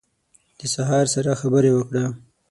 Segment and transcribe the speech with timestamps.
[0.59, 2.03] د سهار سره خبرې وکړه